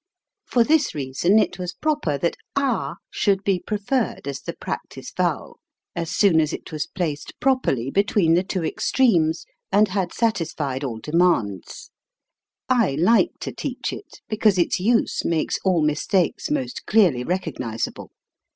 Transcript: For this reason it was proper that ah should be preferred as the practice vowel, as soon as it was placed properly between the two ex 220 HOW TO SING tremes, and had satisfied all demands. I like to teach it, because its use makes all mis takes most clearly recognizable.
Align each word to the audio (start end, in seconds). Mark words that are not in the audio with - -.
For 0.47 0.63
this 0.63 0.95
reason 0.95 1.37
it 1.37 1.59
was 1.59 1.75
proper 1.75 2.17
that 2.17 2.35
ah 2.55 2.95
should 3.11 3.43
be 3.43 3.59
preferred 3.59 4.27
as 4.27 4.41
the 4.41 4.53
practice 4.53 5.11
vowel, 5.15 5.59
as 5.95 6.09
soon 6.09 6.41
as 6.41 6.53
it 6.53 6.71
was 6.71 6.87
placed 6.87 7.39
properly 7.39 7.91
between 7.91 8.33
the 8.33 8.41
two 8.41 8.63
ex 8.65 8.91
220 8.93 9.11
HOW 9.27 9.31
TO 9.31 9.37
SING 9.37 9.45
tremes, 9.45 9.45
and 9.71 9.87
had 9.89 10.11
satisfied 10.11 10.83
all 10.83 10.97
demands. 10.97 11.91
I 12.67 12.95
like 12.95 13.33
to 13.41 13.51
teach 13.53 13.93
it, 13.93 14.21
because 14.27 14.57
its 14.57 14.79
use 14.79 15.23
makes 15.23 15.59
all 15.63 15.83
mis 15.83 16.07
takes 16.07 16.49
most 16.49 16.87
clearly 16.87 17.23
recognizable. 17.23 18.11